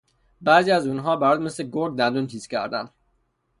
بعضی 0.41 0.71
از 0.71 0.87
اون 0.87 0.99
ها 0.99 1.15
برات 1.15 1.39
مثل 1.39 1.69
گرگ 1.71 1.97
دندون 1.97 2.27
تیز 2.27 2.47
کردن 2.47 2.89